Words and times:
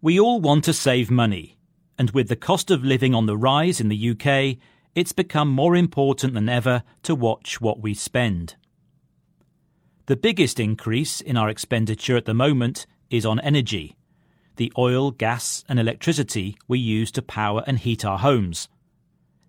We 0.00 0.20
all 0.20 0.40
want 0.40 0.62
to 0.64 0.72
save 0.72 1.10
money, 1.10 1.58
and 1.98 2.12
with 2.12 2.28
the 2.28 2.36
cost 2.36 2.70
of 2.70 2.84
living 2.84 3.16
on 3.16 3.26
the 3.26 3.36
rise 3.36 3.80
in 3.80 3.88
the 3.88 4.10
UK, 4.10 4.56
it's 4.94 5.10
become 5.10 5.48
more 5.48 5.74
important 5.74 6.34
than 6.34 6.48
ever 6.48 6.84
to 7.02 7.16
watch 7.16 7.60
what 7.60 7.80
we 7.80 7.94
spend. 7.94 8.54
The 10.06 10.14
biggest 10.14 10.60
increase 10.60 11.20
in 11.20 11.36
our 11.36 11.48
expenditure 11.48 12.16
at 12.16 12.26
the 12.26 12.32
moment 12.32 12.86
is 13.10 13.26
on 13.26 13.40
energy, 13.40 13.96
the 14.54 14.72
oil, 14.78 15.10
gas, 15.10 15.64
and 15.68 15.80
electricity 15.80 16.56
we 16.68 16.78
use 16.78 17.10
to 17.12 17.20
power 17.20 17.64
and 17.66 17.80
heat 17.80 18.04
our 18.04 18.18
homes. 18.18 18.68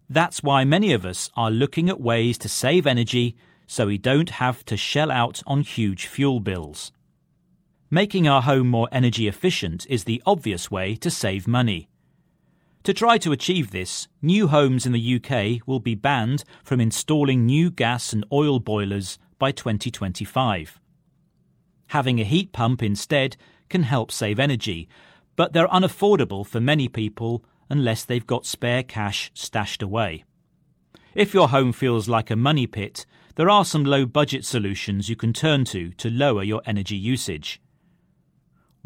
That's 0.09 0.41
why 0.41 0.63
many 0.63 0.93
of 0.93 1.05
us 1.05 1.29
are 1.38 1.52
looking 1.52 1.89
at 1.89 2.02
ways 2.02 2.39
to 2.39 2.50
save 2.50 2.88
energy 2.88 3.36
so 3.68 3.86
we 3.86 4.00
don't 4.00 4.31
have 4.31 4.66
to 4.66 4.75
shell 4.75 5.11
out 5.11 5.43
on 5.45 5.61
huge 5.61 6.07
fuel 6.07 6.39
bills. 6.39 6.91
Making 7.92 8.28
our 8.28 8.44
home 8.44 8.68
more 8.68 8.88
energy 8.92 9.28
efficient 9.28 9.88
is 9.90 10.04
the 10.04 10.22
obvious 10.24 10.70
way 10.70 10.96
to 10.98 11.10
save 11.10 11.48
money. 11.48 11.90
To 12.84 12.94
try 12.94 13.18
to 13.18 13.32
achieve 13.32 13.72
this, 13.72 14.08
new 14.22 14.48
homes 14.48 14.86
in 14.86 14.91
the 14.91 15.16
UK 15.16 15.68
will 15.68 15.80
be 15.80 15.96
banned 15.96 16.44
from 16.63 16.80
installing 16.80 17.48
new 17.48 17.72
gas 17.72 18.13
and 18.13 18.23
oil 18.32 18.60
boilers 18.60 19.18
by 19.40 19.52
2025. 19.52 20.80
Having 21.88 22.20
a 22.22 22.23
heat 22.26 22.52
pump 22.52 22.84
instead 22.84 23.36
can 23.70 23.82
help 23.82 24.12
save 24.12 24.40
energy, 24.40 24.88
but 25.35 25.54
they're 25.54 25.68
unaffordable 25.70 26.46
for 26.46 26.60
many 26.60 26.88
people 26.88 27.44
unless 27.71 28.05
they've 28.05 28.27
got 28.27 28.46
spare 28.46 28.84
cash 28.84 29.32
stashed 29.34 29.82
away. 29.82 30.24
If 31.16 31.34
your 31.34 31.49
home 31.49 31.74
feels 31.74 32.08
like 32.08 32.30
a 32.30 32.35
money 32.35 32.68
pit, 32.68 33.08
there 33.34 33.49
are 33.49 33.66
some 33.66 33.84
low 33.84 34.05
budget 34.05 34.46
solutions 34.46 35.10
you 35.10 35.16
can 35.16 35.34
turn 35.34 35.66
to 35.66 35.90
to 35.94 36.12
lower 36.12 36.44
your 36.44 36.62
energy 36.68 36.96
usage. 36.96 37.60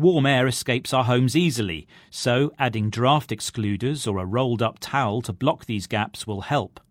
Warm 0.03 0.25
air 0.25 0.48
escapes 0.48 0.93
our 0.93 1.05
homes 1.05 1.34
easily, 1.34 1.88
so 2.09 2.52
adding 2.59 2.89
draft 2.89 3.31
excluders 3.31 4.05
or 4.05 4.17
a 4.17 4.26
rolled 4.26 4.62
up 4.62 4.79
towel 4.81 5.21
to 5.21 5.32
block 5.32 5.63
these 5.63 5.87
gaps 5.87 6.27
will 6.27 6.41
help. 6.41 6.82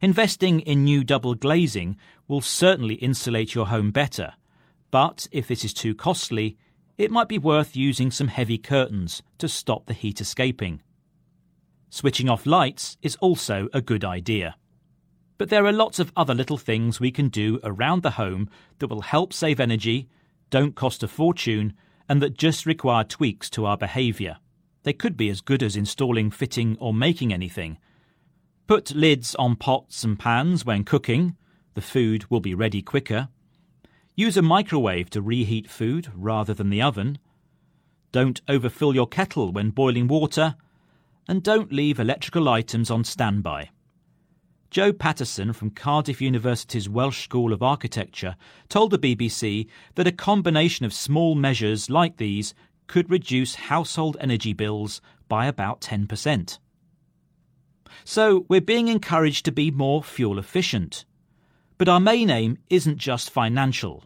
Investing 0.00 0.60
in 0.60 0.84
new 0.84 1.02
double 1.02 1.34
glazing 1.34 1.96
will 2.28 2.40
certainly 2.40 2.94
insulate 2.94 3.56
your 3.56 3.66
home 3.66 3.90
better, 3.90 4.34
but 4.92 5.26
if 5.32 5.50
it 5.50 5.64
is 5.64 5.74
too 5.74 5.92
costly, 5.92 6.56
it 6.96 7.10
might 7.10 7.26
be 7.26 7.36
worth 7.36 7.74
using 7.74 8.12
some 8.12 8.28
heavy 8.28 8.58
curtains 8.58 9.20
to 9.38 9.48
stop 9.48 9.86
the 9.86 9.92
heat 9.92 10.20
escaping. 10.20 10.80
Switching 11.90 12.28
off 12.28 12.46
lights 12.46 12.96
is 13.02 13.16
also 13.16 13.66
a 13.72 13.82
good 13.82 14.04
idea. 14.04 14.54
But 15.36 15.50
there 15.50 15.66
are 15.66 15.72
lots 15.72 15.98
of 15.98 16.12
other 16.16 16.32
little 16.32 16.58
things 16.58 17.00
we 17.00 17.10
can 17.10 17.28
do 17.28 17.58
around 17.64 18.04
the 18.04 18.12
home 18.12 18.48
that 18.78 18.86
will 18.86 19.00
help 19.00 19.32
save 19.32 19.58
energy, 19.58 20.08
don't 20.48 20.76
cost 20.76 21.02
a 21.02 21.08
fortune, 21.08 21.74
and 22.08 22.22
that 22.22 22.36
just 22.36 22.66
require 22.66 23.04
tweaks 23.04 23.48
to 23.50 23.66
our 23.66 23.76
behaviour. 23.76 24.36
They 24.82 24.92
could 24.92 25.16
be 25.16 25.30
as 25.30 25.40
good 25.40 25.62
as 25.62 25.76
installing, 25.76 26.30
fitting, 26.30 26.76
or 26.78 26.92
making 26.92 27.32
anything. 27.32 27.78
Put 28.66 28.94
lids 28.94 29.34
on 29.36 29.56
pots 29.56 30.04
and 30.04 30.18
pans 30.18 30.64
when 30.64 30.84
cooking, 30.84 31.36
the 31.74 31.80
food 31.80 32.30
will 32.30 32.40
be 32.40 32.54
ready 32.54 32.82
quicker. 32.82 33.28
Use 34.14 34.36
a 34.36 34.42
microwave 34.42 35.10
to 35.10 35.20
reheat 35.20 35.68
food 35.68 36.10
rather 36.14 36.54
than 36.54 36.70
the 36.70 36.80
oven. 36.80 37.18
Don't 38.12 38.40
overfill 38.48 38.94
your 38.94 39.08
kettle 39.08 39.50
when 39.50 39.70
boiling 39.70 40.06
water. 40.06 40.54
And 41.26 41.42
don't 41.42 41.72
leave 41.72 41.98
electrical 41.98 42.48
items 42.48 42.90
on 42.90 43.02
standby. 43.02 43.70
Jo 44.74 44.92
Patterson 44.92 45.52
from 45.52 45.70
Cardiff 45.70 46.20
University's 46.20 46.88
Welsh 46.88 47.22
School 47.22 47.52
of 47.52 47.62
Architecture 47.62 48.34
told 48.68 48.90
the 48.90 48.98
BBC 48.98 49.68
that 49.94 50.08
a 50.08 50.10
combination 50.10 50.84
of 50.84 50.92
small 50.92 51.36
measures 51.36 51.88
like 51.88 52.16
these 52.16 52.54
could 52.88 53.08
reduce 53.08 53.54
household 53.54 54.16
energy 54.18 54.52
bills 54.52 55.00
by 55.28 55.46
about 55.46 55.80
10%. 55.80 56.58
So 58.02 58.46
we're 58.48 58.60
being 58.60 58.88
encouraged 58.88 59.44
to 59.44 59.52
be 59.52 59.70
more 59.70 60.02
fuel 60.02 60.40
efficient. 60.40 61.04
But 61.78 61.88
our 61.88 62.00
main 62.00 62.28
aim 62.28 62.58
isn't 62.68 62.98
just 62.98 63.30
financial. 63.30 64.02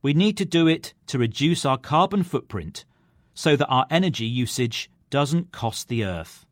We 0.00 0.14
need 0.14 0.38
to 0.38 0.46
do 0.46 0.66
it 0.66 0.94
to 1.08 1.18
reduce 1.18 1.66
our 1.66 1.76
carbon 1.76 2.22
footprint 2.22 2.86
so 3.34 3.56
that 3.56 3.68
our 3.68 3.84
energy 3.90 4.24
usage 4.24 4.90
doesn't 5.10 5.52
cost 5.52 5.88
the 5.88 6.02
earth. 6.02 6.46